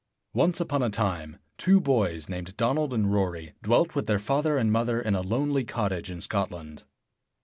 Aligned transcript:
Once 0.33 0.59
upon 0.59 0.81
a 0.81 0.89
time, 0.89 1.37
two 1.59 1.79
boys, 1.79 2.27
named 2.27 2.57
Donald 2.57 2.91
and 2.91 3.13
Rory, 3.13 3.53
dwelt 3.61 3.93
with 3.93 4.07
their 4.07 4.17
father 4.17 4.57
and 4.57 4.71
mother 4.71 4.99
in 4.99 5.13
a 5.13 5.21
lonely 5.21 5.63
cottage 5.63 6.09
in 6.09 6.21
Scotland. 6.21 6.85